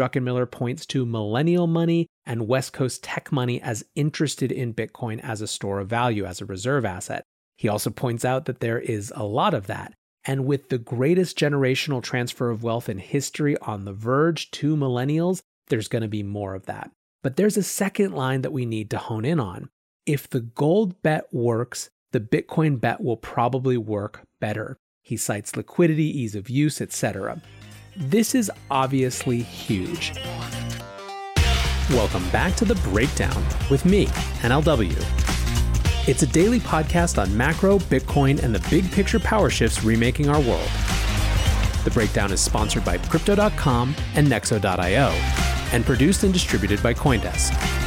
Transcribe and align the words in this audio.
Druckenmiller 0.00 0.50
points 0.50 0.86
to 0.86 1.04
millennial 1.04 1.66
money 1.66 2.06
and 2.24 2.48
West 2.48 2.72
Coast 2.72 3.04
tech 3.04 3.30
money 3.30 3.60
as 3.60 3.84
interested 3.94 4.50
in 4.50 4.72
Bitcoin 4.72 5.20
as 5.20 5.42
a 5.42 5.46
store 5.46 5.78
of 5.78 5.88
value, 5.88 6.24
as 6.24 6.40
a 6.40 6.46
reserve 6.46 6.86
asset. 6.86 7.22
He 7.58 7.68
also 7.68 7.90
points 7.90 8.24
out 8.24 8.46
that 8.46 8.60
there 8.60 8.78
is 8.78 9.12
a 9.14 9.24
lot 9.24 9.52
of 9.52 9.66
that. 9.66 9.92
And 10.24 10.46
with 10.46 10.70
the 10.70 10.78
greatest 10.78 11.38
generational 11.38 12.02
transfer 12.02 12.48
of 12.48 12.62
wealth 12.62 12.88
in 12.88 12.98
history 12.98 13.58
on 13.58 13.84
the 13.84 13.92
verge 13.92 14.50
to 14.52 14.74
millennials, 14.74 15.42
there's 15.68 15.88
going 15.88 16.02
to 16.02 16.08
be 16.08 16.22
more 16.22 16.54
of 16.54 16.64
that. 16.64 16.90
But 17.22 17.36
there's 17.36 17.58
a 17.58 17.62
second 17.62 18.14
line 18.14 18.40
that 18.40 18.52
we 18.54 18.64
need 18.64 18.88
to 18.90 18.98
hone 18.98 19.26
in 19.26 19.38
on. 19.38 19.68
If 20.06 20.30
the 20.30 20.40
gold 20.40 21.02
bet 21.02 21.26
works, 21.30 21.90
the 22.12 22.20
Bitcoin 22.20 22.80
bet 22.80 23.02
will 23.02 23.18
probably 23.18 23.76
work 23.76 24.22
better. 24.40 24.78
He 25.02 25.18
cites 25.18 25.56
liquidity, 25.56 26.04
ease 26.04 26.34
of 26.34 26.48
use, 26.48 26.80
etc. 26.80 27.42
This 27.96 28.36
is 28.36 28.50
obviously 28.70 29.42
huge. 29.42 30.12
Welcome 31.90 32.28
back 32.30 32.54
to 32.56 32.64
The 32.64 32.76
Breakdown 32.76 33.44
with 33.68 33.84
me, 33.84 34.06
NLW. 34.42 34.94
It's 36.08 36.22
a 36.22 36.26
daily 36.26 36.60
podcast 36.60 37.20
on 37.20 37.36
macro, 37.36 37.78
Bitcoin, 37.78 38.42
and 38.42 38.54
the 38.54 38.66
big 38.70 38.90
picture 38.92 39.18
power 39.18 39.50
shifts 39.50 39.82
remaking 39.82 40.28
our 40.28 40.40
world. 40.40 40.70
The 41.82 41.90
Breakdown 41.92 42.30
is 42.30 42.40
sponsored 42.40 42.84
by 42.84 42.98
Crypto.com 42.98 43.96
and 44.14 44.28
Nexo.io 44.28 45.08
and 45.72 45.84
produced 45.84 46.22
and 46.22 46.32
distributed 46.32 46.80
by 46.82 46.94
Coindesk. 46.94 47.79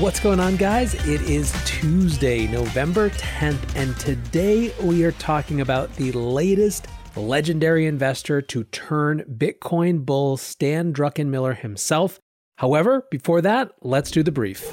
What's 0.00 0.20
going 0.20 0.40
on, 0.40 0.56
guys? 0.56 0.92
It 1.08 1.22
is 1.22 1.54
Tuesday, 1.64 2.46
November 2.48 3.08
10th, 3.08 3.76
and 3.76 3.98
today 3.98 4.70
we 4.82 5.04
are 5.04 5.12
talking 5.12 5.62
about 5.62 5.90
the 5.96 6.12
latest 6.12 6.86
legendary 7.16 7.86
investor 7.86 8.42
to 8.42 8.64
turn 8.64 9.24
Bitcoin 9.38 10.04
bull 10.04 10.36
Stan 10.36 10.92
Druckenmiller 10.92 11.56
himself. 11.56 12.20
However, 12.58 13.06
before 13.10 13.40
that, 13.40 13.72
let's 13.80 14.10
do 14.10 14.22
the 14.22 14.30
brief. 14.30 14.70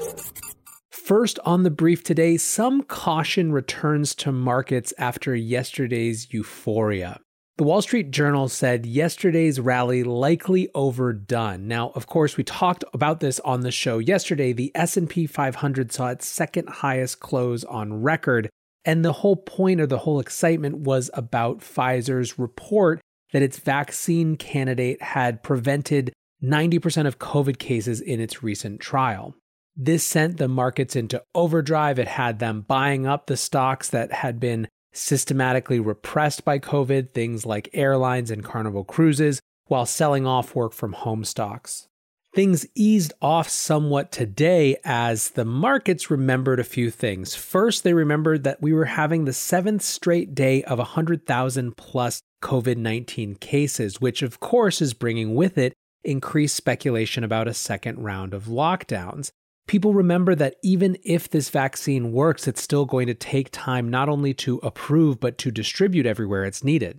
First 0.92 1.40
on 1.46 1.64
the 1.64 1.72
brief 1.72 2.04
today, 2.04 2.36
some 2.36 2.84
caution 2.84 3.54
returns 3.54 4.14
to 4.16 4.34
markets 4.34 4.94
after 4.98 5.34
yesterday's 5.34 6.34
euphoria. 6.34 7.22
The 7.58 7.66
Wall 7.66 7.84
Street 7.84 8.10
Journal 8.10 8.50
said 8.50 8.84
yesterday's 8.88 9.60
rally 9.60 10.04
likely 10.04 10.70
overdone. 10.74 11.68
Now, 11.68 11.92
of 11.94 12.08
course, 12.08 12.36
we 12.36 12.44
talked 12.44 12.84
about 12.94 13.20
this 13.20 13.40
on 13.42 13.62
the 13.62 13.70
show 13.70 14.00
yesterday. 14.00 14.54
The 14.54 14.72
S&P 14.74 15.28
500 15.28 15.92
saw 15.92 16.08
its 16.08 16.26
second 16.26 16.68
highest 16.68 17.20
close 17.20 17.64
on 17.64 18.02
record, 18.02 18.50
and 18.86 19.06
the 19.06 19.14
whole 19.14 19.36
point 19.36 19.80
or 19.80 19.86
the 19.86 20.00
whole 20.00 20.20
excitement 20.20 20.80
was 20.80 21.12
about 21.14 21.60
Pfizer's 21.60 22.40
report 22.40 23.02
that 23.34 23.44
its 23.44 23.60
vaccine 23.60 24.36
candidate 24.36 25.00
had 25.04 25.44
prevented 25.44 26.12
90% 26.44 27.06
of 27.06 27.20
COVID 27.20 27.60
cases 27.60 28.02
in 28.02 28.20
its 28.20 28.42
recent 28.42 28.80
trial. 28.80 29.36
This 29.76 30.04
sent 30.04 30.38
the 30.38 30.48
markets 30.48 30.96
into 30.96 31.22
overdrive. 31.36 32.00
It 32.00 32.08
had 32.08 32.40
them 32.40 32.66
buying 32.68 33.06
up 33.06 33.28
the 33.28 33.38
stocks 33.38 33.90
that 33.90 34.12
had 34.12 34.40
been 34.40 34.68
systematically 34.94 35.80
repressed 35.80 36.46
by 36.46 36.60
COVID, 36.60 37.10
things 37.10 37.46
like 37.46 37.70
airlines 37.74 38.32
and 38.32 38.44
Carnival 38.44 38.84
cruises, 38.84 39.42
while 39.66 39.86
selling 39.86 40.26
off 40.26 40.56
work 40.56 40.74
from 40.74 40.94
home 40.94 41.24
stocks. 41.24 41.88
Things 42.34 42.66
eased 42.74 43.14
off 43.22 43.48
somewhat 43.48 44.12
today 44.12 44.78
as 44.84 45.32
the 45.32 45.46
markets 45.46 46.10
remembered 46.10 46.60
a 46.60 46.64
few 46.64 46.90
things. 46.90 47.36
First, 47.36 47.84
they 47.84 47.94
remembered 47.94 48.44
that 48.44 48.62
we 48.62 48.74
were 48.74 48.86
having 48.86 49.26
the 49.26 49.34
seventh 49.34 49.84
straight 49.84 50.34
day 50.34 50.64
of 50.64 50.80
100,000 50.80 51.78
plus 51.78 52.22
COVID 52.42 52.78
19 52.78 53.36
cases, 53.36 54.02
which 54.02 54.24
of 54.24 54.40
course 54.40 54.82
is 54.82 54.96
bringing 54.96 55.36
with 55.36 55.58
it 55.60 55.74
increased 56.04 56.56
speculation 56.56 57.24
about 57.24 57.48
a 57.48 57.54
second 57.54 58.00
round 58.00 58.34
of 58.34 58.46
lockdowns 58.46 59.32
people 59.68 59.94
remember 59.94 60.36
that 60.36 60.56
even 60.64 60.98
if 61.04 61.30
this 61.30 61.50
vaccine 61.50 62.12
works, 62.12 62.48
it's 62.48 62.62
still 62.62 62.86
going 62.86 63.08
to 63.08 63.14
take 63.14 63.50
time 63.52 63.90
not 63.90 64.10
only 64.10 64.34
to 64.36 64.58
approve, 64.64 65.20
but 65.20 65.38
to 65.40 65.52
distribute 65.52 66.06
everywhere 66.06 66.46
it's 66.46 66.64
needed. 66.64 66.98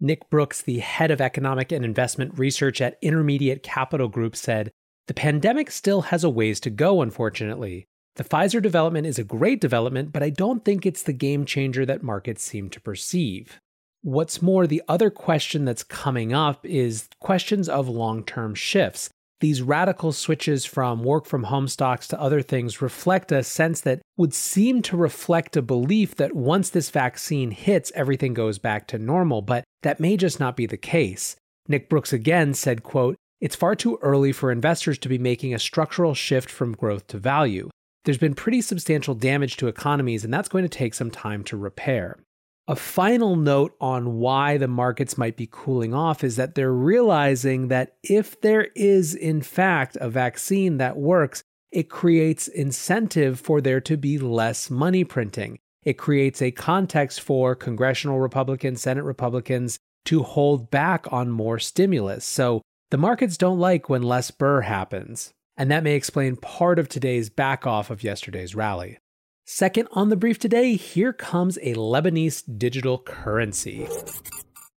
Nick 0.00 0.28
Brooks, 0.28 0.60
the 0.60 0.78
head 0.78 1.10
of 1.10 1.20
economic 1.20 1.72
and 1.72 1.84
investment 1.84 2.38
research 2.38 2.80
at 2.80 2.98
Intermediate 3.00 3.62
Capital 3.62 4.08
Group, 4.08 4.36
said 4.36 4.70
The 5.06 5.14
pandemic 5.14 5.70
still 5.70 6.02
has 6.02 6.24
a 6.24 6.30
ways 6.30 6.60
to 6.60 6.70
go, 6.70 7.00
unfortunately. 7.00 7.86
The 8.16 8.24
Pfizer 8.24 8.62
development 8.62 9.06
is 9.06 9.18
a 9.18 9.24
great 9.24 9.60
development, 9.60 10.12
but 10.12 10.22
I 10.22 10.30
don't 10.30 10.64
think 10.64 10.86
it's 10.86 11.02
the 11.02 11.12
game 11.12 11.44
changer 11.44 11.84
that 11.86 12.02
markets 12.02 12.44
seem 12.44 12.70
to 12.70 12.80
perceive. 12.80 13.58
What's 14.02 14.42
more, 14.42 14.66
the 14.66 14.82
other 14.86 15.10
question 15.10 15.64
that's 15.64 15.82
coming 15.82 16.32
up 16.32 16.64
is 16.64 17.08
questions 17.20 17.68
of 17.68 17.88
long 17.88 18.22
term 18.22 18.54
shifts 18.54 19.10
these 19.44 19.60
radical 19.60 20.10
switches 20.10 20.64
from 20.64 21.04
work 21.04 21.26
from 21.26 21.42
home 21.42 21.68
stocks 21.68 22.08
to 22.08 22.18
other 22.18 22.40
things 22.40 22.80
reflect 22.80 23.30
a 23.30 23.44
sense 23.44 23.82
that 23.82 24.00
would 24.16 24.32
seem 24.32 24.80
to 24.80 24.96
reflect 24.96 25.54
a 25.54 25.60
belief 25.60 26.14
that 26.14 26.34
once 26.34 26.70
this 26.70 26.88
vaccine 26.88 27.50
hits, 27.50 27.92
everything 27.94 28.32
goes 28.32 28.58
back 28.58 28.86
to 28.86 28.98
normal, 28.98 29.42
but 29.42 29.62
that 29.82 30.00
may 30.00 30.16
just 30.16 30.40
not 30.40 30.56
be 30.56 30.64
the 30.64 30.78
case. 30.78 31.36
Nick 31.68 31.90
Brooks 31.90 32.10
again 32.10 32.54
said, 32.54 32.82
quote, 32.82 33.16
it's 33.38 33.54
far 33.54 33.74
too 33.74 33.98
early 34.00 34.32
for 34.32 34.50
investors 34.50 34.96
to 34.96 35.10
be 35.10 35.18
making 35.18 35.52
a 35.52 35.58
structural 35.58 36.14
shift 36.14 36.50
from 36.50 36.72
growth 36.72 37.06
to 37.08 37.18
value. 37.18 37.68
There's 38.06 38.16
been 38.16 38.32
pretty 38.32 38.62
substantial 38.62 39.14
damage 39.14 39.58
to 39.58 39.68
economies, 39.68 40.24
and 40.24 40.32
that's 40.32 40.48
going 40.48 40.64
to 40.64 40.70
take 40.70 40.94
some 40.94 41.10
time 41.10 41.44
to 41.44 41.58
repair. 41.58 42.16
A 42.66 42.76
final 42.76 43.36
note 43.36 43.76
on 43.78 44.14
why 44.14 44.56
the 44.56 44.68
markets 44.68 45.18
might 45.18 45.36
be 45.36 45.48
cooling 45.50 45.92
off 45.92 46.24
is 46.24 46.36
that 46.36 46.54
they're 46.54 46.72
realizing 46.72 47.68
that 47.68 47.96
if 48.02 48.40
there 48.40 48.68
is, 48.74 49.14
in 49.14 49.42
fact, 49.42 49.98
a 50.00 50.08
vaccine 50.08 50.78
that 50.78 50.96
works, 50.96 51.42
it 51.70 51.90
creates 51.90 52.48
incentive 52.48 53.38
for 53.38 53.60
there 53.60 53.82
to 53.82 53.98
be 53.98 54.16
less 54.16 54.70
money 54.70 55.04
printing. 55.04 55.58
It 55.84 55.98
creates 55.98 56.40
a 56.40 56.52
context 56.52 57.20
for 57.20 57.54
congressional 57.54 58.18
Republicans, 58.18 58.80
Senate 58.80 59.04
Republicans 59.04 59.78
to 60.06 60.22
hold 60.22 60.70
back 60.70 61.06
on 61.12 61.30
more 61.30 61.58
stimulus. 61.58 62.24
So 62.24 62.62
the 62.90 62.96
markets 62.96 63.36
don't 63.36 63.58
like 63.58 63.90
when 63.90 64.02
less 64.02 64.30
burr 64.30 64.62
happens. 64.62 65.34
And 65.58 65.70
that 65.70 65.84
may 65.84 65.94
explain 65.94 66.36
part 66.36 66.78
of 66.78 66.88
today's 66.88 67.28
back 67.28 67.66
off 67.66 67.90
of 67.90 68.02
yesterday's 68.02 68.54
rally. 68.54 68.98
Second 69.46 69.88
on 69.92 70.08
the 70.08 70.16
brief 70.16 70.38
today, 70.38 70.74
here 70.74 71.12
comes 71.12 71.58
a 71.58 71.74
Lebanese 71.74 72.42
digital 72.56 72.98
currency. 72.98 73.86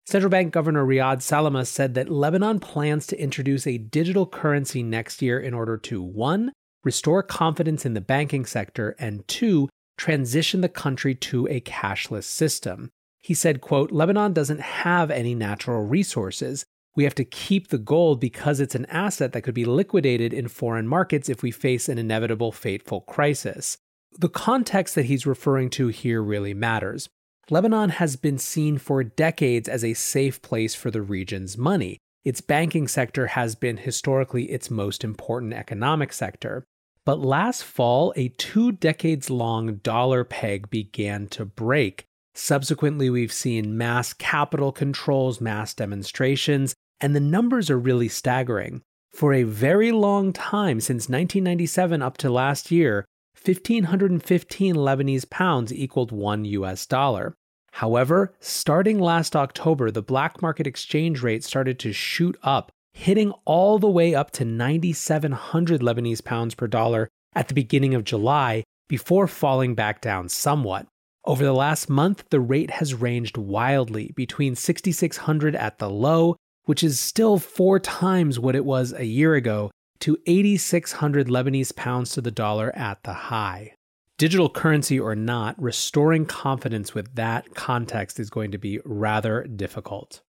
Central 0.06 0.30
Bank 0.30 0.52
Governor 0.52 0.86
Riyad 0.86 1.22
Salama 1.22 1.64
said 1.64 1.94
that 1.94 2.10
Lebanon 2.10 2.60
plans 2.60 3.08
to 3.08 3.18
introduce 3.18 3.66
a 3.66 3.78
digital 3.78 4.26
currency 4.26 4.84
next 4.84 5.22
year 5.22 5.40
in 5.40 5.54
order 5.54 5.78
to 5.78 6.02
1. 6.02 6.52
restore 6.84 7.24
confidence 7.24 7.86
in 7.86 7.94
the 7.94 8.02
banking 8.02 8.46
sector 8.46 8.94
and 9.00 9.26
2. 9.30 9.70
transition 9.98 10.60
the 10.60 10.68
country 10.68 11.16
to 11.16 11.48
a 11.48 11.62
cashless 11.62 12.26
system. 12.26 12.90
He 13.22 13.34
said, 13.34 13.62
quote, 13.62 13.94
Lebanon 13.94 14.34
doesn't 14.34 14.60
have 14.60 15.10
any 15.10 15.34
natural 15.34 15.82
resources. 15.86 16.66
We 16.94 17.06
have 17.06 17.16
to 17.16 17.24
keep 17.26 17.70
the 17.70 17.78
gold 17.78 18.20
because 18.20 18.60
it's 18.60 18.76
an 18.76 18.86
asset 18.88 19.32
that 19.32 19.44
could 19.44 19.56
be 19.56 19.66
liquidated 19.66 20.34
in 20.34 20.50
foreign 20.50 20.90
markets 20.90 21.30
if 21.30 21.42
we 21.42 21.52
face 21.52 21.88
an 21.88 21.98
inevitable 21.98 22.52
fateful 22.52 23.00
crisis. 23.02 23.78
The 24.20 24.30
context 24.30 24.96
that 24.96 25.06
he's 25.06 25.28
referring 25.28 25.70
to 25.72 25.90
here 25.90 26.24
really 26.24 26.56
matters. 26.56 27.08
Lebanon 27.52 27.90
has 27.90 28.16
been 28.16 28.40
seen 28.40 28.80
for 28.80 29.04
decades 29.04 29.70
as 29.70 29.84
a 29.84 29.94
safe 29.94 30.42
place 30.42 30.74
for 30.74 30.90
the 30.90 31.04
region's 31.04 31.56
money. 31.56 32.00
Its 32.26 32.42
banking 32.42 32.88
sector 32.88 33.28
has 33.28 33.54
been 33.54 33.78
historically 33.78 34.46
its 34.46 34.72
most 34.72 35.04
important 35.04 35.54
economic 35.54 36.12
sector. 36.12 36.64
But 37.06 37.20
last 37.20 37.64
fall, 37.64 38.12
a 38.16 38.30
two 38.30 38.72
decades 38.72 39.30
long 39.30 39.76
dollar 39.76 40.24
peg 40.24 40.72
began 40.72 41.28
to 41.28 41.46
break. 41.46 42.04
Subsequently, 42.34 43.12
we've 43.12 43.32
seen 43.32 43.78
mass 43.78 44.14
capital 44.14 44.72
controls, 44.72 45.40
mass 45.40 45.76
demonstrations, 45.76 46.74
and 47.00 47.16
the 47.16 47.20
numbers 47.20 47.70
are 47.70 47.80
really 47.80 48.10
staggering. 48.10 48.82
For 49.12 49.34
a 49.34 49.44
very 49.44 49.92
long 49.92 50.34
time, 50.34 50.80
since 50.80 51.08
1997 51.08 52.02
up 52.02 52.18
to 52.18 52.32
last 52.32 52.72
year, 52.72 53.06
1,515 53.44 54.76
Lebanese 54.76 55.30
pounds 55.30 55.74
equaled 55.74 56.12
1 56.12 56.46
US 56.46 56.86
dollar. 56.86 57.36
However, 57.74 58.34
starting 58.40 59.00
last 59.00 59.36
October, 59.36 59.92
the 59.92 60.02
black 60.02 60.42
market 60.42 60.66
exchange 60.66 61.22
rate 61.22 61.44
started 61.44 61.78
to 61.80 61.94
shoot 61.94 62.36
up, 62.42 62.72
hitting 62.94 63.32
all 63.46 63.78
the 63.78 63.90
way 63.90 64.16
up 64.16 64.32
to 64.32 64.46
9,700 64.46 65.82
Lebanese 65.82 66.24
pounds 66.24 66.56
per 66.56 66.68
dollar 66.68 67.08
at 67.36 67.48
the 67.48 67.54
beginning 67.54 67.94
of 67.94 68.04
July 68.04 68.64
before 68.90 69.28
falling 69.28 69.76
back 69.76 70.02
down 70.02 70.28
somewhat. 70.30 70.88
Over 71.24 71.44
the 71.44 71.54
last 71.54 71.90
month, 71.90 72.24
the 72.30 72.40
rate 72.40 72.72
has 72.72 72.96
ranged 72.96 73.38
wildly 73.38 74.14
between 74.16 74.56
6,600 74.56 75.56
at 75.56 75.78
the 75.78 75.90
low, 75.90 76.38
which 76.64 76.84
is 76.84 77.00
still 77.00 77.38
four 77.38 77.80
times 77.80 78.40
what 78.40 78.56
it 78.56 78.66
was 78.66 78.94
a 78.94 79.06
year 79.06 79.36
ago, 79.36 79.70
to 80.00 80.18
8,600 80.26 81.28
Lebanese 81.28 81.76
pounds 81.76 82.12
to 82.12 82.22
the 82.22 82.32
dollar 82.32 82.76
at 82.76 83.04
the 83.04 83.14
high. 83.14 83.74
Digital 84.18 84.50
currency 84.50 85.00
or 85.00 85.16
not, 85.16 85.62
restoring 85.62 86.26
confidence 86.26 86.96
with 86.96 87.14
that 87.16 87.54
context 87.54 88.20
is 88.20 88.30
going 88.30 88.52
to 88.52 88.58
be 88.58 88.80
rather 88.84 89.44
difficult. 89.44 90.22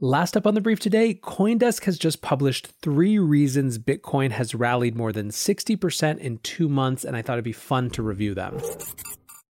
Last 0.00 0.36
up 0.36 0.46
on 0.46 0.54
the 0.54 0.60
brief 0.60 0.78
today, 0.78 1.14
Coindesk 1.14 1.84
has 1.84 1.98
just 1.98 2.20
published 2.20 2.68
three 2.82 3.18
reasons 3.18 3.78
Bitcoin 3.78 4.30
has 4.30 4.54
rallied 4.54 4.94
more 4.94 5.10
than 5.10 5.30
60% 5.30 6.18
in 6.18 6.38
two 6.38 6.68
months, 6.68 7.04
and 7.04 7.16
I 7.16 7.22
thought 7.22 7.34
it'd 7.34 7.44
be 7.44 7.52
fun 7.52 7.88
to 7.90 8.02
review 8.02 8.34
them. 8.34 8.60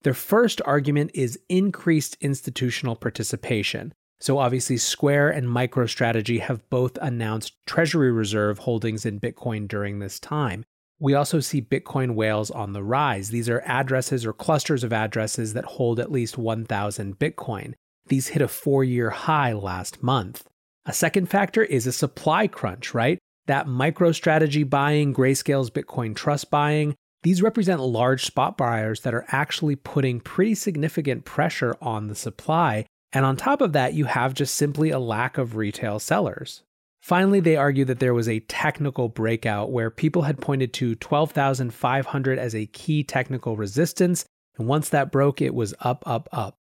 Their 0.03 0.13
first 0.13 0.61
argument 0.67 1.13
is 1.15 1.39
increased 1.49 2.19
institutional 2.21 2.95
participation. 2.95 3.95
So, 4.21 4.39
obviously, 4.39 4.77
Square 4.77 5.31
and 5.31 5.47
MicroStrategy 5.47 6.41
have 6.41 6.69
both 6.71 6.97
announced 7.03 7.55
Treasury 7.67 8.13
Reserve 8.13 8.59
holdings 8.59 9.05
in 9.05 9.21
Bitcoin 9.21 9.69
during 9.69 9.99
this 9.99 10.19
time. 10.19 10.65
We 10.99 11.15
also 11.15 11.41
see 11.41 11.61
Bitcoin 11.61 12.15
whales 12.15 12.51
on 12.51 12.73
the 12.73 12.83
rise. 12.83 13.29
These 13.29 13.49
are 13.49 13.63
addresses 13.67 14.25
or 14.25 14.33
clusters 14.33 14.85
of 14.85 14.93
addresses 14.93 15.53
that 15.53 15.65
hold 15.65 15.99
at 15.99 16.13
least 16.13 16.39
1,000 16.39 17.19
Bitcoin. 17.19 17.75
These 18.07 18.29
hit 18.29 18.43
a 18.43 18.49
four 18.49 18.85
year 18.85 19.11
high 19.11 19.53
last 19.53 20.03
month. 20.03 20.45
A 20.87 20.93
second 20.93 21.29
factor 21.29 21.63
is 21.63 21.87
a 21.87 21.93
supply 21.93 22.47
crunch, 22.47 22.95
right? 22.95 23.19
That 23.47 23.67
MicroStrategy 23.67 24.69
buying, 24.69 25.13
Grayscale's 25.13 25.71
Bitcoin 25.71 26.15
Trust 26.15 26.51
buying, 26.51 26.95
these 27.23 27.43
represent 27.43 27.81
large 27.81 28.25
spot 28.25 28.57
buyers 28.57 29.01
that 29.01 29.15
are 29.15 29.25
actually 29.29 29.77
putting 29.77 30.21
pretty 30.21 30.55
significant 30.55 31.25
pressure 31.25 31.75
on 31.81 32.09
the 32.09 32.15
supply. 32.15 32.85
And 33.15 33.25
on 33.25 33.37
top 33.37 33.61
of 33.61 33.73
that, 33.73 33.95
you 33.95 34.07
have 34.07 34.35
just 34.35 34.57
simply 34.57 34.91
a 34.91 34.99
lack 34.99 35.39
of 35.39 35.55
retail 35.55 36.01
sellers. 36.01 36.63
Finally, 37.01 37.41
they 37.41 37.57
argue 37.57 37.85
that 37.85 38.01
there 38.01 38.15
was 38.15 38.29
a 38.29 38.41
technical 38.41 39.09
breakout 39.09 39.71
where 39.71 39.91
people 39.91 40.23
had 40.23 40.41
pointed 40.41 40.73
to 40.73 40.97
12,500 40.97 42.39
as 42.39 42.55
a 42.55 42.67
key 42.67 43.05
technical 43.05 43.57
resistance. 43.57 44.25
And 44.59 44.67
once 44.67 44.89
that 44.89 45.13
broke, 45.13 45.41
it 45.41 45.55
was 45.55 45.75
up, 45.81 46.03
up, 46.07 46.29
up. 46.33 46.57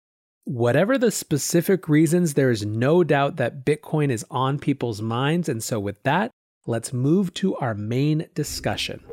Whatever 0.44 0.98
the 0.98 1.12
specific 1.12 1.88
reasons, 1.88 2.34
there 2.34 2.50
is 2.50 2.66
no 2.66 3.04
doubt 3.04 3.36
that 3.36 3.64
Bitcoin 3.64 4.10
is 4.10 4.26
on 4.30 4.58
people's 4.58 5.00
minds. 5.00 5.48
And 5.48 5.62
so, 5.62 5.78
with 5.78 6.02
that, 6.02 6.32
let's 6.66 6.92
move 6.92 7.32
to 7.34 7.54
our 7.56 7.74
main 7.74 8.26
discussion. 8.34 9.04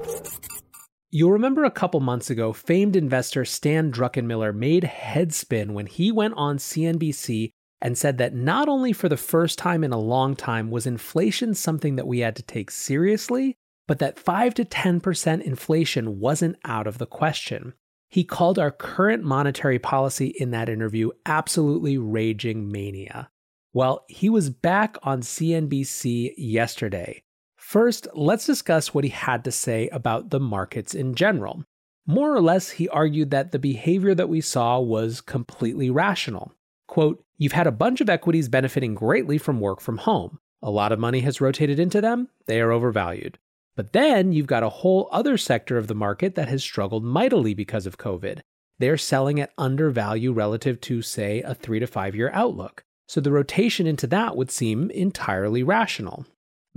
You'll 1.12 1.32
remember 1.32 1.64
a 1.64 1.72
couple 1.72 2.02
months 2.02 2.30
ago, 2.30 2.54
famed 2.54 2.96
investor 2.96 3.44
Stan 3.44 3.92
Druckenmiller 3.92 4.54
made 4.54 4.84
headspin 4.84 5.72
when 5.72 5.88
he 5.88 6.12
went 6.12 6.36
on 6.38 6.58
CNBC 6.58 7.50
and 7.82 7.98
said 7.98 8.20
that 8.20 8.36
not 8.36 8.70
only 8.70 8.94
for 8.94 9.10
the 9.10 9.18
first 9.18 9.58
time 9.58 9.84
in 9.84 9.92
a 9.92 9.98
long 9.98 10.36
time 10.36 10.70
was 10.70 10.86
inflation 10.86 11.56
something 11.56 11.96
that 11.96 12.06
we 12.06 12.20
had 12.20 12.36
to 12.36 12.44
take 12.44 12.70
seriously, 12.70 13.56
but 13.88 13.98
that 13.98 14.20
5 14.20 14.54
to 14.56 14.66
10% 14.66 15.42
inflation 15.42 16.20
wasn't 16.20 16.58
out 16.64 16.86
of 16.86 17.00
the 17.00 17.08
question. 17.08 17.74
He 18.10 18.24
called 18.24 18.60
our 18.60 18.72
current 18.72 19.24
monetary 19.24 19.80
policy 19.80 20.28
in 20.40 20.52
that 20.52 20.70
interview 20.70 21.10
absolutely 21.26 21.98
raging 21.98 22.72
mania. 22.72 23.32
Well, 23.74 24.06
he 24.08 24.30
was 24.30 24.52
back 24.52 24.98
on 25.02 25.22
CNBC 25.22 26.34
yesterday. 26.38 27.24
First, 27.70 28.08
let's 28.16 28.48
discuss 28.48 28.96
what 28.96 29.04
he 29.04 29.12
had 29.12 29.44
to 29.44 29.52
say 29.52 29.90
about 29.90 30.32
the 30.32 30.40
markets 30.40 30.96
in 30.96 31.14
general. 31.14 31.66
More 32.08 32.34
or 32.34 32.42
less, 32.42 32.72
he 32.72 32.90
argued 32.90 33.30
that 33.30 33.52
the 33.52 33.60
behavior 33.60 34.16
that 34.16 34.28
we 34.28 34.42
saw 34.42 34.80
was 34.80 35.22
completely 35.22 35.92
rational. 35.92 36.52
Quote, 36.88 37.24
You've 37.38 37.52
had 37.52 37.68
a 37.68 37.72
bunch 37.72 38.02
of 38.02 38.10
equities 38.10 38.50
benefiting 38.50 38.96
greatly 38.96 39.38
from 39.38 39.60
work 39.60 39.82
from 39.82 40.00
home. 40.00 40.40
A 40.64 40.72
lot 40.72 40.92
of 40.92 40.98
money 40.98 41.20
has 41.20 41.42
rotated 41.42 41.80
into 41.80 42.02
them, 42.02 42.30
they 42.48 42.60
are 42.60 42.72
overvalued. 42.72 43.38
But 43.76 43.94
then 43.94 44.32
you've 44.32 44.48
got 44.48 44.64
a 44.64 44.70
whole 44.70 45.08
other 45.12 45.38
sector 45.38 45.78
of 45.78 45.86
the 45.86 45.94
market 45.94 46.34
that 46.34 46.50
has 46.50 46.64
struggled 46.64 47.04
mightily 47.04 47.54
because 47.54 47.86
of 47.86 48.00
COVID. 48.00 48.40
They're 48.80 48.98
selling 48.98 49.40
at 49.40 49.54
undervalue 49.60 50.34
relative 50.34 50.82
to, 50.82 51.04
say, 51.04 51.44
a 51.44 51.54
three 51.54 51.80
to 51.80 51.86
five 51.86 52.16
year 52.16 52.32
outlook. 52.34 52.84
So 53.08 53.22
the 53.22 53.32
rotation 53.32 53.86
into 53.86 54.08
that 54.08 54.36
would 54.36 54.50
seem 54.50 54.90
entirely 54.90 55.62
rational. 55.62 56.26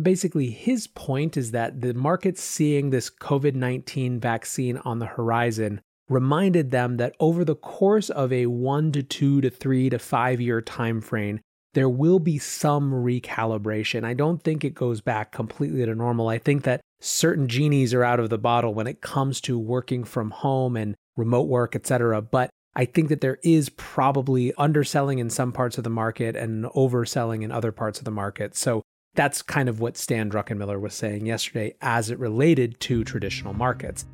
Basically, 0.02 0.50
his 0.50 0.86
point 0.86 1.36
is 1.36 1.50
that 1.52 1.80
the 1.80 1.94
market 1.94 2.38
seeing 2.38 2.90
this 2.90 3.10
COVID 3.10 3.54
19 3.54 4.18
vaccine 4.18 4.78
on 4.78 4.98
the 4.98 5.06
horizon 5.06 5.80
reminded 6.08 6.70
them 6.70 6.96
that 6.96 7.14
over 7.20 7.44
the 7.44 7.54
course 7.54 8.10
of 8.10 8.32
a 8.32 8.46
one 8.46 8.92
to 8.92 9.02
two 9.02 9.40
to 9.40 9.50
three 9.50 9.90
to 9.90 9.98
five 9.98 10.40
year 10.40 10.60
time 10.60 11.00
frame, 11.00 11.40
there 11.74 11.88
will 11.88 12.18
be 12.18 12.38
some 12.38 12.90
recalibration. 12.90 14.04
I 14.04 14.14
don't 14.14 14.42
think 14.42 14.64
it 14.64 14.74
goes 14.74 15.00
back 15.00 15.32
completely 15.32 15.84
to 15.84 15.94
normal. 15.94 16.28
I 16.28 16.38
think 16.38 16.64
that 16.64 16.80
certain 17.00 17.48
genies 17.48 17.94
are 17.94 18.04
out 18.04 18.20
of 18.20 18.30
the 18.30 18.38
bottle 18.38 18.74
when 18.74 18.86
it 18.86 19.00
comes 19.00 19.40
to 19.42 19.58
working 19.58 20.04
from 20.04 20.30
home 20.30 20.76
and 20.76 20.94
remote 21.16 21.48
work, 21.48 21.74
etc. 21.74 22.20
But 22.22 22.50
I 22.74 22.84
think 22.84 23.08
that 23.08 23.20
there 23.20 23.38
is 23.42 23.68
probably 23.70 24.52
underselling 24.56 25.18
in 25.18 25.30
some 25.30 25.52
parts 25.52 25.78
of 25.78 25.84
the 25.84 25.90
market 25.90 26.36
and 26.36 26.64
overselling 26.66 27.42
in 27.42 27.52
other 27.52 27.72
parts 27.72 27.98
of 27.98 28.04
the 28.04 28.10
market. 28.10 28.56
So 28.56 28.82
that's 29.14 29.42
kind 29.42 29.68
of 29.68 29.80
what 29.80 29.96
Stan 29.96 30.30
Druckenmiller 30.30 30.80
was 30.80 30.94
saying 30.94 31.26
yesterday 31.26 31.74
as 31.80 32.10
it 32.10 32.18
related 32.18 32.80
to 32.80 33.04
traditional 33.04 33.52
markets. 33.52 34.06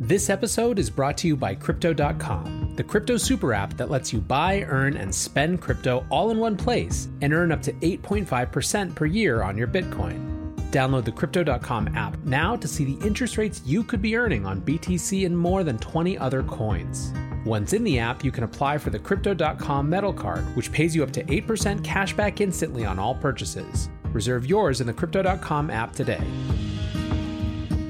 This 0.00 0.28
episode 0.30 0.78
is 0.78 0.90
brought 0.90 1.16
to 1.18 1.28
you 1.28 1.36
by 1.36 1.54
Crypto.com, 1.54 2.74
the 2.74 2.82
crypto 2.82 3.16
super 3.16 3.52
app 3.52 3.76
that 3.76 3.90
lets 3.90 4.12
you 4.12 4.20
buy, 4.20 4.62
earn, 4.62 4.96
and 4.96 5.14
spend 5.14 5.60
crypto 5.60 6.04
all 6.10 6.30
in 6.30 6.38
one 6.38 6.56
place 6.56 7.08
and 7.20 7.32
earn 7.32 7.52
up 7.52 7.62
to 7.62 7.72
8.5% 7.74 8.94
per 8.94 9.06
year 9.06 9.42
on 9.42 9.56
your 9.56 9.68
Bitcoin. 9.68 10.39
Download 10.70 11.04
the 11.04 11.12
Crypto.com 11.12 11.96
app 11.96 12.16
now 12.24 12.54
to 12.56 12.68
see 12.68 12.84
the 12.84 13.06
interest 13.06 13.36
rates 13.36 13.60
you 13.66 13.82
could 13.82 14.00
be 14.00 14.16
earning 14.16 14.46
on 14.46 14.60
BTC 14.60 15.26
and 15.26 15.36
more 15.36 15.64
than 15.64 15.78
20 15.78 16.16
other 16.18 16.42
coins. 16.44 17.12
Once 17.44 17.72
in 17.72 17.82
the 17.82 17.98
app, 17.98 18.22
you 18.22 18.30
can 18.30 18.44
apply 18.44 18.78
for 18.78 18.90
the 18.90 18.98
Crypto.com 18.98 19.88
metal 19.88 20.12
card, 20.12 20.44
which 20.54 20.70
pays 20.70 20.94
you 20.94 21.02
up 21.02 21.10
to 21.12 21.24
8% 21.24 21.82
cash 21.82 22.14
back 22.14 22.40
instantly 22.40 22.84
on 22.84 22.98
all 22.98 23.14
purchases. 23.14 23.88
Reserve 24.12 24.46
yours 24.46 24.80
in 24.80 24.86
the 24.86 24.92
Crypto.com 24.92 25.70
app 25.70 25.92
today. 25.92 26.24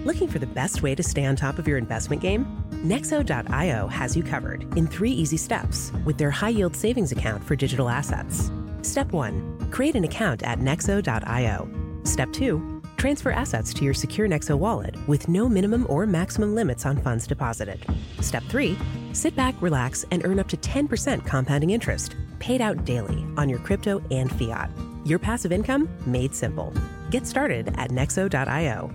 Looking 0.04 0.28
for 0.28 0.38
the 0.38 0.46
best 0.46 0.82
way 0.82 0.94
to 0.94 1.02
stay 1.02 1.26
on 1.26 1.36
top 1.36 1.58
of 1.58 1.68
your 1.68 1.76
investment 1.76 2.22
game? 2.22 2.46
Nexo.io 2.70 3.86
has 3.88 4.16
you 4.16 4.22
covered 4.22 4.62
in 4.78 4.86
three 4.86 5.10
easy 5.10 5.36
steps 5.36 5.92
with 6.06 6.16
their 6.16 6.30
high 6.30 6.48
yield 6.48 6.74
savings 6.74 7.12
account 7.12 7.44
for 7.44 7.54
digital 7.54 7.90
assets. 7.90 8.50
Step 8.80 9.12
1 9.12 9.68
Create 9.70 9.94
an 9.94 10.04
account 10.04 10.42
at 10.42 10.58
Nexo.io. 10.58 11.79
Step 12.04 12.32
2 12.32 12.80
Transfer 12.96 13.30
assets 13.30 13.72
to 13.72 13.82
your 13.82 13.94
secure 13.94 14.28
Nexo 14.28 14.58
wallet 14.58 14.94
with 15.08 15.26
no 15.26 15.48
minimum 15.48 15.86
or 15.88 16.06
maximum 16.06 16.54
limits 16.54 16.84
on 16.84 16.98
funds 16.98 17.26
deposited. 17.26 17.84
Step 18.20 18.42
3 18.44 18.76
Sit 19.12 19.34
back, 19.34 19.54
relax, 19.62 20.04
and 20.10 20.24
earn 20.26 20.38
up 20.38 20.48
to 20.48 20.56
10% 20.58 21.24
compounding 21.24 21.70
interest, 21.70 22.14
paid 22.38 22.60
out 22.60 22.84
daily 22.84 23.24
on 23.36 23.48
your 23.48 23.58
crypto 23.58 24.02
and 24.10 24.30
fiat. 24.30 24.70
Your 25.04 25.18
passive 25.18 25.50
income 25.50 25.88
made 26.04 26.34
simple. 26.34 26.74
Get 27.10 27.26
started 27.26 27.68
at 27.78 27.90
Nexo.io. 27.90 28.90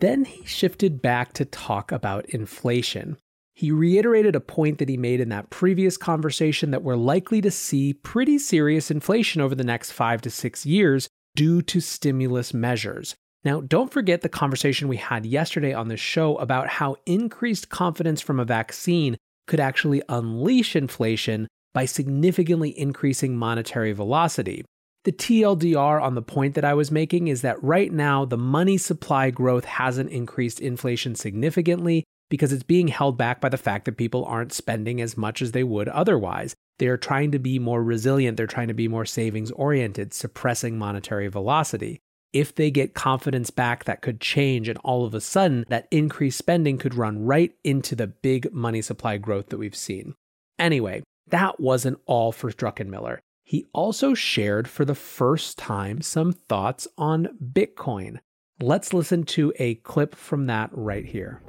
Then 0.00 0.24
he 0.24 0.44
shifted 0.44 1.00
back 1.00 1.34
to 1.34 1.44
talk 1.44 1.92
about 1.92 2.24
inflation. 2.30 3.16
He 3.60 3.70
reiterated 3.70 4.34
a 4.34 4.40
point 4.40 4.78
that 4.78 4.88
he 4.88 4.96
made 4.96 5.20
in 5.20 5.28
that 5.28 5.50
previous 5.50 5.98
conversation 5.98 6.70
that 6.70 6.82
we're 6.82 6.96
likely 6.96 7.42
to 7.42 7.50
see 7.50 7.92
pretty 7.92 8.38
serious 8.38 8.90
inflation 8.90 9.42
over 9.42 9.54
the 9.54 9.64
next 9.64 9.90
five 9.90 10.22
to 10.22 10.30
six 10.30 10.64
years 10.64 11.10
due 11.36 11.60
to 11.60 11.78
stimulus 11.78 12.54
measures. 12.54 13.14
Now, 13.44 13.60
don't 13.60 13.92
forget 13.92 14.22
the 14.22 14.30
conversation 14.30 14.88
we 14.88 14.96
had 14.96 15.26
yesterday 15.26 15.74
on 15.74 15.88
the 15.88 15.98
show 15.98 16.36
about 16.36 16.68
how 16.68 16.96
increased 17.04 17.68
confidence 17.68 18.22
from 18.22 18.40
a 18.40 18.46
vaccine 18.46 19.18
could 19.46 19.60
actually 19.60 20.00
unleash 20.08 20.74
inflation 20.74 21.46
by 21.74 21.84
significantly 21.84 22.70
increasing 22.78 23.36
monetary 23.36 23.92
velocity. 23.92 24.64
The 25.04 25.12
TLDR 25.12 26.00
on 26.00 26.14
the 26.14 26.22
point 26.22 26.54
that 26.54 26.64
I 26.64 26.72
was 26.72 26.90
making 26.90 27.28
is 27.28 27.42
that 27.42 27.62
right 27.62 27.92
now 27.92 28.24
the 28.24 28.38
money 28.38 28.78
supply 28.78 29.30
growth 29.30 29.66
hasn't 29.66 30.12
increased 30.12 30.60
inflation 30.60 31.14
significantly 31.14 32.04
because 32.30 32.52
it's 32.52 32.62
being 32.62 32.88
held 32.88 33.18
back 33.18 33.42
by 33.42 33.50
the 33.50 33.58
fact 33.58 33.84
that 33.84 33.98
people 33.98 34.24
aren't 34.24 34.54
spending 34.54 35.02
as 35.02 35.18
much 35.18 35.42
as 35.42 35.52
they 35.52 35.62
would 35.62 35.88
otherwise. 35.88 36.54
They 36.78 36.86
are 36.86 36.96
trying 36.96 37.32
to 37.32 37.38
be 37.38 37.58
more 37.58 37.82
resilient, 37.82 38.38
they're 38.38 38.46
trying 38.46 38.68
to 38.68 38.74
be 38.74 38.88
more 38.88 39.04
savings 39.04 39.50
oriented, 39.50 40.14
suppressing 40.14 40.78
monetary 40.78 41.28
velocity. 41.28 42.00
If 42.32 42.54
they 42.54 42.70
get 42.70 42.94
confidence 42.94 43.50
back, 43.50 43.84
that 43.84 44.02
could 44.02 44.20
change, 44.20 44.68
and 44.68 44.78
all 44.84 45.04
of 45.04 45.14
a 45.14 45.20
sudden, 45.20 45.66
that 45.68 45.88
increased 45.90 46.38
spending 46.38 46.78
could 46.78 46.94
run 46.94 47.26
right 47.26 47.52
into 47.64 47.94
the 47.94 48.06
big 48.06 48.52
money 48.52 48.80
supply 48.80 49.18
growth 49.18 49.48
that 49.48 49.58
we've 49.58 49.76
seen. 49.76 50.14
Anyway, 50.58 51.02
that 51.26 51.58
wasn't 51.58 51.98
all 52.06 52.30
for 52.32 52.52
Druckenmiller. 52.52 53.18
He 53.42 53.66
also 53.72 54.14
shared 54.14 54.68
for 54.68 54.84
the 54.84 54.94
first 54.94 55.58
time 55.58 56.02
some 56.02 56.32
thoughts 56.32 56.86
on 56.96 57.36
Bitcoin. 57.42 58.20
Let's 58.60 58.94
listen 58.94 59.24
to 59.24 59.52
a 59.58 59.74
clip 59.76 60.14
from 60.14 60.46
that 60.46 60.70
right 60.72 61.04
here. 61.04 61.42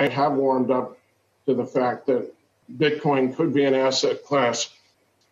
I 0.00 0.08
have 0.08 0.32
warmed 0.32 0.70
up 0.70 0.96
to 1.44 1.52
the 1.52 1.66
fact 1.66 2.06
that 2.06 2.32
Bitcoin 2.74 3.36
could 3.36 3.52
be 3.52 3.64
an 3.64 3.74
asset 3.74 4.24
class 4.24 4.70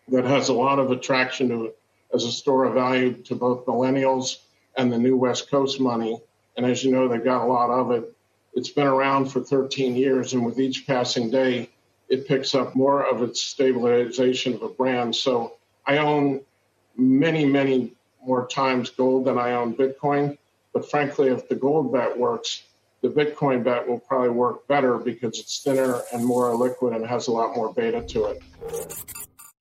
that 0.08 0.26
has 0.26 0.50
a 0.50 0.52
lot 0.52 0.78
of 0.78 0.90
attraction 0.90 1.48
to 1.48 1.64
it 1.64 1.78
as 2.12 2.24
a 2.24 2.30
store 2.30 2.64
of 2.64 2.74
value 2.74 3.14
to 3.14 3.34
both 3.34 3.64
millennials 3.64 4.36
and 4.76 4.92
the 4.92 4.98
new 4.98 5.16
West 5.16 5.50
Coast 5.50 5.80
money. 5.80 6.20
And 6.54 6.66
as 6.66 6.84
you 6.84 6.92
know, 6.92 7.08
they've 7.08 7.24
got 7.24 7.46
a 7.46 7.50
lot 7.50 7.70
of 7.70 7.92
it. 7.92 8.14
It's 8.52 8.68
been 8.68 8.86
around 8.86 9.32
for 9.32 9.40
13 9.40 9.96
years, 9.96 10.34
and 10.34 10.44
with 10.44 10.60
each 10.60 10.86
passing 10.86 11.30
day, 11.30 11.70
it 12.10 12.28
picks 12.28 12.54
up 12.54 12.76
more 12.76 13.02
of 13.06 13.22
its 13.22 13.42
stabilization 13.42 14.52
of 14.52 14.62
a 14.62 14.68
brand. 14.68 15.16
So 15.16 15.54
I 15.86 15.96
own 15.96 16.42
many, 16.94 17.46
many 17.46 17.94
more 18.22 18.46
times 18.46 18.90
gold 18.90 19.24
than 19.24 19.38
I 19.38 19.52
own 19.52 19.74
Bitcoin. 19.74 20.36
But 20.74 20.90
frankly, 20.90 21.28
if 21.28 21.48
the 21.48 21.54
gold 21.54 21.90
bet 21.90 22.18
works, 22.18 22.64
the 23.02 23.08
Bitcoin 23.08 23.62
bet 23.62 23.86
will 23.86 24.00
probably 24.00 24.30
work 24.30 24.66
better 24.66 24.98
because 24.98 25.38
it's 25.38 25.62
thinner 25.62 26.00
and 26.12 26.24
more 26.24 26.54
liquid 26.54 26.94
and 26.94 27.06
has 27.06 27.28
a 27.28 27.32
lot 27.32 27.54
more 27.54 27.72
beta 27.72 28.02
to 28.02 28.24
it. 28.26 28.42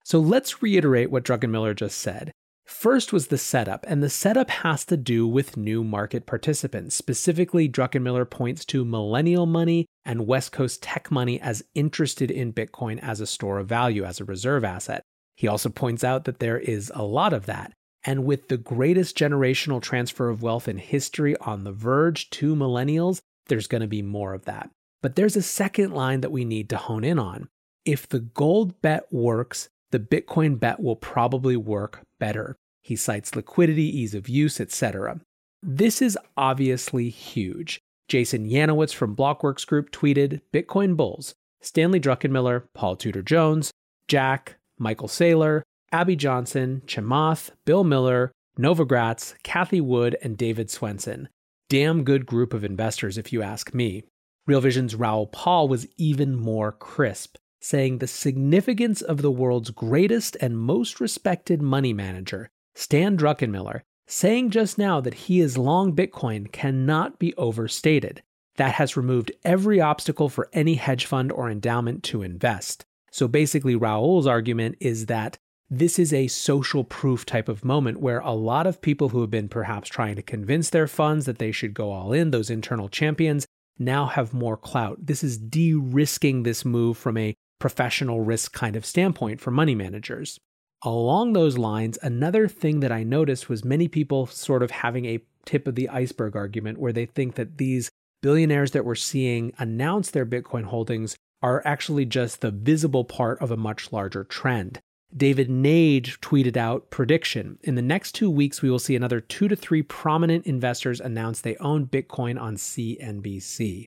So 0.03 0.19
let's 0.19 0.61
reiterate 0.61 1.11
what 1.11 1.23
Druckenmiller 1.23 1.75
just 1.75 1.97
said. 1.97 2.31
First 2.65 3.13
was 3.13 3.27
the 3.27 3.37
setup, 3.37 3.85
and 3.87 4.03
the 4.03 4.09
setup 4.09 4.49
has 4.49 4.83
to 4.85 4.97
do 4.97 5.25
with 5.25 5.55
new 5.55 5.85
market 5.85 6.25
participants. 6.25 6.95
Specifically, 6.95 7.69
Druckenmiller 7.69 8.29
points 8.29 8.65
to 8.65 8.83
millennial 8.83 9.45
money 9.45 9.85
and 10.03 10.27
West 10.27 10.51
Coast 10.51 10.83
tech 10.83 11.09
money 11.09 11.39
as 11.39 11.63
interested 11.75 12.29
in 12.29 12.51
Bitcoin 12.51 12.99
as 13.01 13.21
a 13.21 13.27
store 13.27 13.59
of 13.59 13.67
value, 13.67 14.03
as 14.03 14.19
a 14.19 14.25
reserve 14.25 14.65
asset. 14.65 15.01
He 15.35 15.47
also 15.47 15.69
points 15.69 16.03
out 16.03 16.25
that 16.25 16.39
there 16.39 16.57
is 16.57 16.91
a 16.93 17.03
lot 17.03 17.31
of 17.31 17.45
that. 17.45 17.71
And 18.07 18.23
with 18.23 18.47
the 18.47 18.57
greatest 18.57 19.17
generational 19.17 19.81
transfer 19.81 20.29
of 20.29 20.41
wealth 20.41 20.69
in 20.69 20.77
history 20.77 21.35
on 21.41 21.65
the 21.65 21.73
verge 21.73 22.29
to 22.31 22.55
millennials, 22.55 23.19
there's 23.47 23.67
going 23.67 23.81
to 23.81 23.87
be 23.87 24.01
more 24.01 24.33
of 24.33 24.45
that. 24.45 24.69
But 25.01 25.17
there's 25.17 25.35
a 25.35 25.41
second 25.41 25.91
line 25.91 26.21
that 26.21 26.31
we 26.31 26.45
need 26.45 26.69
to 26.69 26.77
hone 26.77 27.03
in 27.03 27.19
on. 27.19 27.49
If 27.83 28.07
the 28.07 28.21
gold 28.21 28.81
bet 28.81 29.11
works, 29.11 29.67
the 29.91 29.99
Bitcoin 29.99 30.57
bet 30.57 30.79
will 30.79 30.95
probably 30.95 31.57
work 31.57 32.01
better. 32.17 32.55
He 32.81 32.95
cites 32.95 33.35
liquidity, 33.35 33.83
ease 33.83 34.15
of 34.15 34.29
use, 34.29 34.61
etc. 34.61 35.19
This 35.61 36.01
is 36.01 36.17
obviously 36.37 37.09
huge. 37.09 37.81
Jason 38.07 38.49
Yanowitz 38.49 38.93
from 38.93 39.17
Blockworks 39.17 39.67
Group 39.67 39.91
tweeted 39.91 40.39
Bitcoin 40.53 40.95
bulls, 40.95 41.35
Stanley 41.61 41.99
Druckenmiller, 41.99 42.63
Paul 42.73 42.95
Tudor 42.95 43.21
Jones, 43.21 43.71
Jack, 44.07 44.55
Michael 44.79 45.09
Saylor, 45.09 45.63
Abby 45.91 46.15
Johnson, 46.15 46.81
Chamath, 46.85 47.51
Bill 47.65 47.83
Miller, 47.83 48.31
Novogratz, 48.59 49.35
Cathie 49.43 49.81
Wood, 49.81 50.17
and 50.21 50.37
David 50.37 50.67
Swensen. 50.67 51.27
Damn 51.69 52.03
good 52.03 52.25
group 52.25 52.53
of 52.53 52.63
investors, 52.63 53.17
if 53.17 53.31
you 53.31 53.41
ask 53.41 53.73
me. 53.73 54.03
Real 54.45 54.61
Vision's 54.61 54.95
Raoul 54.95 55.27
Pal 55.27 55.67
was 55.67 55.87
even 55.97 56.35
more 56.35 56.71
crisp 56.71 57.37
saying 57.59 57.97
the 57.97 58.07
significance 58.07 59.01
of 59.01 59.21
the 59.21 59.31
world's 59.31 59.71
greatest 59.71 60.37
and 60.41 60.57
most 60.57 60.99
respected 60.99 61.61
money 61.61 61.93
manager, 61.93 62.49
Stan 62.75 63.17
Druckenmiller, 63.17 63.81
saying 64.05 64.51
just 64.51 64.77
now 64.77 65.01
that 65.01 65.13
he 65.13 65.39
is 65.39 65.57
long 65.57 65.95
Bitcoin 65.95 66.51
cannot 66.51 67.19
be 67.19 67.35
overstated. 67.35 68.21
That 68.55 68.75
has 68.75 68.97
removed 68.97 69.31
every 69.43 69.81
obstacle 69.81 70.29
for 70.29 70.49
any 70.53 70.75
hedge 70.75 71.05
fund 71.05 71.31
or 71.31 71.49
endowment 71.49 72.03
to 72.03 72.23
invest. 72.23 72.85
So 73.11 73.27
basically, 73.27 73.75
Raoul's 73.75 74.27
argument 74.27 74.77
is 74.79 75.07
that 75.07 75.37
this 75.69 75.99
is 75.99 76.13
a 76.13 76.27
social 76.27 76.83
proof 76.83 77.25
type 77.25 77.49
of 77.49 77.65
moment 77.65 77.99
where 77.99 78.19
a 78.19 78.31
lot 78.31 78.65
of 78.65 78.81
people 78.81 79.09
who 79.09 79.21
have 79.21 79.29
been 79.29 79.49
perhaps 79.49 79.89
trying 79.89 80.15
to 80.15 80.21
convince 80.21 80.69
their 80.69 80.87
funds 80.87 81.25
that 81.25 81.39
they 81.39 81.51
should 81.51 81.73
go 81.73 81.91
all 81.91 82.13
in, 82.13 82.31
those 82.31 82.49
internal 82.49 82.87
champions, 82.87 83.45
now 83.77 84.05
have 84.05 84.33
more 84.33 84.55
clout. 84.55 84.97
This 85.05 85.23
is 85.23 85.37
de 85.37 85.73
risking 85.73 86.43
this 86.43 86.63
move 86.63 86.97
from 86.97 87.17
a 87.17 87.35
professional 87.59 88.21
risk 88.21 88.53
kind 88.53 88.75
of 88.75 88.85
standpoint 88.85 89.41
for 89.41 89.51
money 89.51 89.75
managers. 89.75 90.39
Along 90.83 91.33
those 91.33 91.57
lines, 91.57 91.97
another 92.01 92.47
thing 92.47 92.79
that 92.79 92.91
I 92.91 93.03
noticed 93.03 93.49
was 93.49 93.65
many 93.65 93.87
people 93.87 94.27
sort 94.27 94.63
of 94.63 94.71
having 94.71 95.05
a 95.05 95.19
tip 95.45 95.67
of 95.67 95.75
the 95.75 95.89
iceberg 95.89 96.35
argument 96.35 96.77
where 96.77 96.93
they 96.93 97.05
think 97.05 97.35
that 97.35 97.57
these 97.57 97.89
billionaires 98.21 98.71
that 98.71 98.85
we're 98.85 98.95
seeing 98.95 99.53
announce 99.57 100.11
their 100.11 100.25
Bitcoin 100.25 100.65
holdings 100.65 101.15
are 101.41 101.61
actually 101.65 102.05
just 102.05 102.41
the 102.41 102.51
visible 102.51 103.03
part 103.03 103.41
of 103.41 103.51
a 103.51 103.57
much 103.57 103.91
larger 103.91 104.23
trend. 104.23 104.79
David 105.15 105.49
Nage 105.49 106.19
tweeted 106.19 106.57
out 106.57 106.89
prediction. 106.89 107.57
In 107.63 107.75
the 107.75 107.81
next 107.81 108.13
two 108.13 108.29
weeks, 108.29 108.61
we 108.61 108.69
will 108.69 108.79
see 108.79 108.95
another 108.95 109.21
two 109.21 109.47
to 109.47 109.55
three 109.55 109.81
prominent 109.81 110.45
investors 110.45 110.99
announce 110.99 111.39
they 111.39 111.55
own 111.57 111.87
Bitcoin 111.87 112.39
on 112.39 112.55
CNBC. 112.55 113.85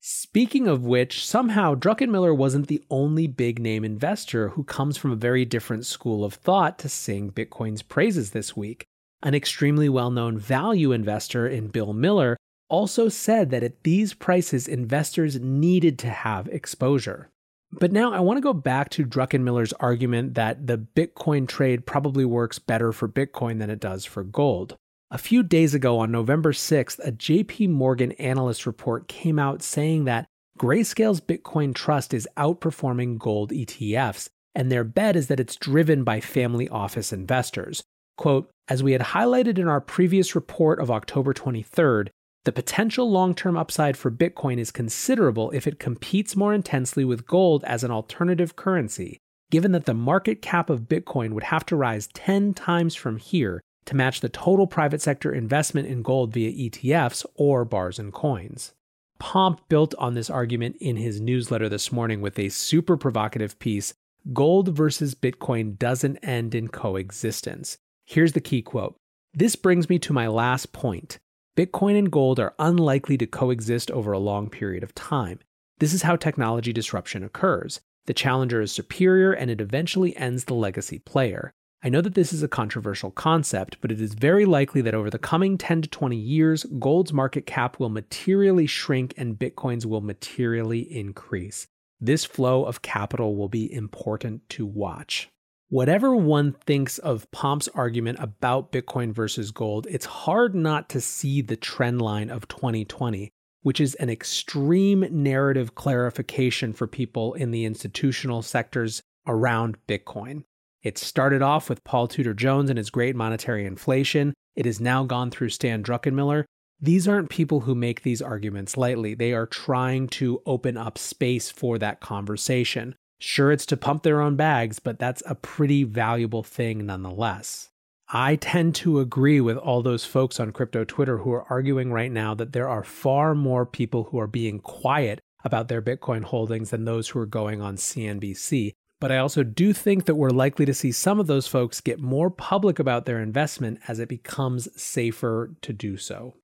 Speaking 0.00 0.66
of 0.66 0.84
which, 0.84 1.24
somehow 1.24 1.76
Druckenmiller 1.76 2.36
wasn't 2.36 2.66
the 2.66 2.82
only 2.90 3.28
big 3.28 3.60
name 3.60 3.84
investor 3.84 4.48
who 4.48 4.64
comes 4.64 4.96
from 4.96 5.12
a 5.12 5.16
very 5.16 5.44
different 5.44 5.86
school 5.86 6.24
of 6.24 6.34
thought 6.34 6.78
to 6.80 6.88
sing 6.88 7.30
Bitcoin's 7.30 7.82
praises 7.82 8.30
this 8.30 8.56
week. 8.56 8.84
An 9.22 9.34
extremely 9.34 9.88
well 9.88 10.10
known 10.10 10.38
value 10.38 10.90
investor 10.90 11.46
in 11.46 11.68
Bill 11.68 11.92
Miller 11.92 12.36
also 12.68 13.08
said 13.08 13.50
that 13.50 13.62
at 13.62 13.84
these 13.84 14.14
prices, 14.14 14.66
investors 14.66 15.38
needed 15.38 15.98
to 16.00 16.08
have 16.08 16.48
exposure. 16.48 17.28
But 17.72 17.90
now 17.92 18.12
I 18.12 18.20
want 18.20 18.36
to 18.36 18.42
go 18.42 18.52
back 18.52 18.90
to 18.90 19.04
Druckenmiller's 19.04 19.72
argument 19.74 20.34
that 20.34 20.66
the 20.66 20.78
Bitcoin 20.78 21.48
trade 21.48 21.86
probably 21.86 22.24
works 22.24 22.58
better 22.58 22.92
for 22.92 23.08
Bitcoin 23.08 23.58
than 23.58 23.70
it 23.70 23.80
does 23.80 24.04
for 24.04 24.22
gold. 24.22 24.76
A 25.10 25.18
few 25.18 25.42
days 25.42 25.74
ago, 25.74 25.98
on 25.98 26.10
November 26.10 26.52
6th, 26.52 26.98
a 27.06 27.12
JP 27.12 27.70
Morgan 27.70 28.12
analyst 28.12 28.66
report 28.66 29.08
came 29.08 29.38
out 29.38 29.62
saying 29.62 30.04
that 30.04 30.26
Grayscale's 30.58 31.20
Bitcoin 31.20 31.74
Trust 31.74 32.14
is 32.14 32.28
outperforming 32.36 33.18
gold 33.18 33.50
ETFs, 33.50 34.28
and 34.54 34.70
their 34.70 34.84
bet 34.84 35.16
is 35.16 35.28
that 35.28 35.40
it's 35.40 35.56
driven 35.56 36.04
by 36.04 36.20
family 36.20 36.68
office 36.68 37.12
investors. 37.12 37.82
Quote, 38.16 38.50
as 38.68 38.82
we 38.82 38.92
had 38.92 39.00
highlighted 39.00 39.58
in 39.58 39.66
our 39.66 39.80
previous 39.80 40.34
report 40.34 40.78
of 40.78 40.90
October 40.90 41.32
23rd, 41.34 42.08
the 42.44 42.52
potential 42.52 43.10
long 43.10 43.34
term 43.34 43.56
upside 43.56 43.96
for 43.96 44.10
Bitcoin 44.10 44.58
is 44.58 44.70
considerable 44.70 45.50
if 45.52 45.66
it 45.66 45.78
competes 45.78 46.36
more 46.36 46.52
intensely 46.52 47.04
with 47.04 47.26
gold 47.26 47.62
as 47.64 47.84
an 47.84 47.90
alternative 47.90 48.56
currency, 48.56 49.18
given 49.50 49.72
that 49.72 49.86
the 49.86 49.94
market 49.94 50.42
cap 50.42 50.68
of 50.68 50.88
Bitcoin 50.88 51.32
would 51.32 51.44
have 51.44 51.64
to 51.66 51.76
rise 51.76 52.08
10 52.14 52.54
times 52.54 52.94
from 52.94 53.18
here 53.18 53.60
to 53.84 53.96
match 53.96 54.20
the 54.20 54.28
total 54.28 54.66
private 54.66 55.00
sector 55.00 55.32
investment 55.32 55.88
in 55.88 56.02
gold 56.02 56.32
via 56.32 56.70
ETFs 56.70 57.24
or 57.34 57.64
bars 57.64 57.98
and 57.98 58.12
coins. 58.12 58.72
Pomp 59.18 59.60
built 59.68 59.94
on 59.98 60.14
this 60.14 60.30
argument 60.30 60.76
in 60.80 60.96
his 60.96 61.20
newsletter 61.20 61.68
this 61.68 61.92
morning 61.92 62.20
with 62.20 62.38
a 62.38 62.48
super 62.48 62.96
provocative 62.96 63.58
piece 63.58 63.94
Gold 64.32 64.68
versus 64.68 65.14
Bitcoin 65.14 65.76
doesn't 65.76 66.18
end 66.18 66.54
in 66.54 66.68
coexistence. 66.68 67.78
Here's 68.06 68.34
the 68.34 68.40
key 68.40 68.62
quote 68.62 68.96
This 69.34 69.56
brings 69.56 69.88
me 69.88 69.98
to 70.00 70.12
my 70.12 70.28
last 70.28 70.72
point. 70.72 71.18
Bitcoin 71.54 71.98
and 71.98 72.10
gold 72.10 72.40
are 72.40 72.54
unlikely 72.58 73.18
to 73.18 73.26
coexist 73.26 73.90
over 73.90 74.12
a 74.12 74.18
long 74.18 74.48
period 74.48 74.82
of 74.82 74.94
time. 74.94 75.38
This 75.80 75.92
is 75.92 76.00
how 76.00 76.16
technology 76.16 76.72
disruption 76.72 77.22
occurs. 77.22 77.82
The 78.06 78.14
challenger 78.14 78.62
is 78.62 78.72
superior 78.72 79.32
and 79.32 79.50
it 79.50 79.60
eventually 79.60 80.16
ends 80.16 80.44
the 80.44 80.54
legacy 80.54 80.98
player. 80.98 81.52
I 81.82 81.90
know 81.90 82.00
that 82.00 82.14
this 82.14 82.32
is 82.32 82.42
a 82.42 82.48
controversial 82.48 83.10
concept, 83.10 83.76
but 83.82 83.92
it 83.92 84.00
is 84.00 84.14
very 84.14 84.46
likely 84.46 84.80
that 84.80 84.94
over 84.94 85.10
the 85.10 85.18
coming 85.18 85.58
10 85.58 85.82
to 85.82 85.88
20 85.90 86.16
years, 86.16 86.64
gold's 86.78 87.12
market 87.12 87.44
cap 87.44 87.78
will 87.78 87.90
materially 87.90 88.66
shrink 88.66 89.12
and 89.18 89.38
Bitcoin's 89.38 89.86
will 89.86 90.00
materially 90.00 90.80
increase. 90.90 91.66
This 92.00 92.24
flow 92.24 92.64
of 92.64 92.80
capital 92.80 93.36
will 93.36 93.50
be 93.50 93.70
important 93.70 94.48
to 94.50 94.64
watch. 94.64 95.28
Whatever 95.72 96.14
one 96.14 96.52
thinks 96.52 96.98
of 96.98 97.30
Pomp's 97.30 97.66
argument 97.68 98.18
about 98.20 98.72
Bitcoin 98.72 99.10
versus 99.10 99.50
gold, 99.52 99.86
it's 99.88 100.04
hard 100.04 100.54
not 100.54 100.90
to 100.90 101.00
see 101.00 101.40
the 101.40 101.56
trend 101.56 102.02
line 102.02 102.28
of 102.28 102.46
2020, 102.46 103.30
which 103.62 103.80
is 103.80 103.94
an 103.94 104.10
extreme 104.10 105.06
narrative 105.10 105.74
clarification 105.74 106.74
for 106.74 106.86
people 106.86 107.32
in 107.32 107.52
the 107.52 107.64
institutional 107.64 108.42
sectors 108.42 109.00
around 109.26 109.78
Bitcoin. 109.88 110.44
It 110.82 110.98
started 110.98 111.40
off 111.40 111.70
with 111.70 111.84
Paul 111.84 112.06
Tudor 112.06 112.34
Jones 112.34 112.68
and 112.68 112.76
his 112.76 112.90
great 112.90 113.16
monetary 113.16 113.64
inflation. 113.64 114.34
It 114.54 114.66
has 114.66 114.78
now 114.78 115.04
gone 115.04 115.30
through 115.30 115.48
Stan 115.48 115.82
Druckenmiller. 115.82 116.44
These 116.82 117.08
aren't 117.08 117.30
people 117.30 117.60
who 117.60 117.74
make 117.74 118.02
these 118.02 118.20
arguments 118.20 118.76
lightly. 118.76 119.14
They 119.14 119.32
are 119.32 119.46
trying 119.46 120.08
to 120.08 120.42
open 120.44 120.76
up 120.76 120.98
space 120.98 121.50
for 121.50 121.78
that 121.78 122.00
conversation. 122.00 122.94
Sure, 123.24 123.52
it's 123.52 123.66
to 123.66 123.76
pump 123.76 124.02
their 124.02 124.20
own 124.20 124.34
bags, 124.34 124.80
but 124.80 124.98
that's 124.98 125.22
a 125.26 125.36
pretty 125.36 125.84
valuable 125.84 126.42
thing 126.42 126.84
nonetheless. 126.84 127.70
I 128.12 128.34
tend 128.34 128.74
to 128.74 128.98
agree 128.98 129.40
with 129.40 129.56
all 129.56 129.80
those 129.80 130.04
folks 130.04 130.40
on 130.40 130.50
crypto 130.50 130.82
Twitter 130.84 131.18
who 131.18 131.30
are 131.30 131.46
arguing 131.48 131.92
right 131.92 132.10
now 132.10 132.34
that 132.34 132.52
there 132.52 132.68
are 132.68 132.82
far 132.82 133.36
more 133.36 133.64
people 133.64 134.08
who 134.10 134.18
are 134.18 134.26
being 134.26 134.58
quiet 134.58 135.20
about 135.44 135.68
their 135.68 135.80
Bitcoin 135.80 136.24
holdings 136.24 136.70
than 136.70 136.84
those 136.84 137.10
who 137.10 137.20
are 137.20 137.26
going 137.26 137.62
on 137.62 137.76
CNBC. 137.76 138.72
But 139.00 139.12
I 139.12 139.18
also 139.18 139.44
do 139.44 139.72
think 139.72 140.06
that 140.06 140.16
we're 140.16 140.30
likely 140.30 140.66
to 140.66 140.74
see 140.74 140.90
some 140.90 141.20
of 141.20 141.28
those 141.28 141.46
folks 141.46 141.80
get 141.80 142.00
more 142.00 142.28
public 142.28 142.80
about 142.80 143.06
their 143.06 143.20
investment 143.20 143.78
as 143.86 144.00
it 144.00 144.08
becomes 144.08 144.68
safer 144.80 145.54
to 145.62 145.72
do 145.72 145.96
so. 145.96 146.34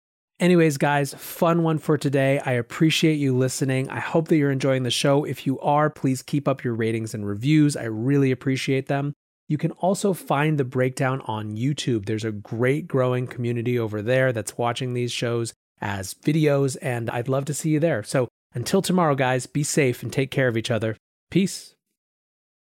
Anyways, 0.40 0.78
guys, 0.78 1.14
fun 1.14 1.64
one 1.64 1.78
for 1.78 1.98
today. 1.98 2.38
I 2.38 2.52
appreciate 2.52 3.16
you 3.16 3.36
listening. 3.36 3.90
I 3.90 3.98
hope 3.98 4.28
that 4.28 4.36
you're 4.36 4.52
enjoying 4.52 4.84
the 4.84 4.90
show. 4.90 5.24
If 5.24 5.46
you 5.46 5.58
are, 5.60 5.90
please 5.90 6.22
keep 6.22 6.46
up 6.46 6.62
your 6.62 6.74
ratings 6.74 7.12
and 7.12 7.26
reviews. 7.26 7.76
I 7.76 7.84
really 7.84 8.30
appreciate 8.30 8.86
them. 8.86 9.14
You 9.48 9.58
can 9.58 9.72
also 9.72 10.12
find 10.12 10.56
the 10.56 10.64
breakdown 10.64 11.22
on 11.22 11.56
YouTube. 11.56 12.06
There's 12.06 12.24
a 12.24 12.30
great 12.30 12.86
growing 12.86 13.26
community 13.26 13.78
over 13.78 14.00
there 14.00 14.32
that's 14.32 14.56
watching 14.56 14.94
these 14.94 15.10
shows 15.10 15.54
as 15.80 16.14
videos, 16.14 16.76
and 16.82 17.10
I'd 17.10 17.28
love 17.28 17.46
to 17.46 17.54
see 17.54 17.70
you 17.70 17.80
there. 17.80 18.04
So 18.04 18.28
until 18.54 18.82
tomorrow, 18.82 19.16
guys, 19.16 19.46
be 19.46 19.64
safe 19.64 20.02
and 20.02 20.12
take 20.12 20.30
care 20.30 20.48
of 20.48 20.56
each 20.56 20.70
other. 20.70 20.96
Peace. 21.30 21.74